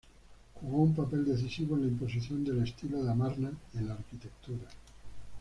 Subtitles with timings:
[0.59, 4.65] Jugó un papel decisivo en la imposición del 'estilo de Amarna' en la arquitectura.